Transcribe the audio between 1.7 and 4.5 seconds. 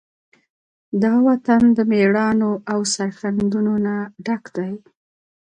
د مېړانو، او سرښندنو نه ډک